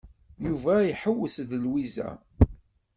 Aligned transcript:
Yuba 0.45 0.73
iḥewwes 0.91 1.35
d 1.49 1.51
Lwiza. 1.63 2.09